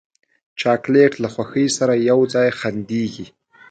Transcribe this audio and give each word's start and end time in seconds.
چاکلېټ 0.59 1.13
له 1.23 1.27
خوښۍ 1.33 1.67
سره 1.77 1.93
یو 2.09 2.19
ځای 2.33 2.49
خندېږي. 2.59 3.25